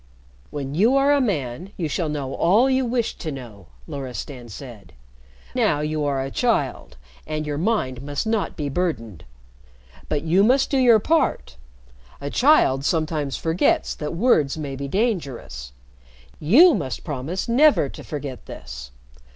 "When 0.49 0.73
you 0.73 0.95
are 0.95 1.11
a 1.13 1.21
man, 1.21 1.73
you 1.77 1.87
shall 1.87 2.09
know 2.09 2.33
all 2.33 2.67
you 2.67 2.87
wish 2.87 3.13
to 3.17 3.31
know," 3.31 3.67
Loristan 3.85 4.49
said. 4.49 4.93
"Now 5.53 5.81
you 5.81 6.03
are 6.05 6.23
a 6.23 6.31
child, 6.31 6.97
and 7.27 7.45
your 7.45 7.59
mind 7.59 8.01
must 8.01 8.25
not 8.25 8.55
be 8.57 8.67
burdened. 8.67 9.25
But 10.09 10.23
you 10.23 10.43
must 10.43 10.71
do 10.71 10.79
your 10.79 10.97
part. 10.97 11.55
A 12.19 12.31
child 12.31 12.83
sometimes 12.83 13.37
forgets 13.37 13.93
that 13.93 14.15
words 14.15 14.57
may 14.57 14.75
be 14.75 14.87
dangerous. 14.87 15.71
You 16.39 16.73
must 16.73 17.03
promise 17.03 17.47
never 17.47 17.87
to 17.89 18.03
forget 18.03 18.47
this. 18.47 18.89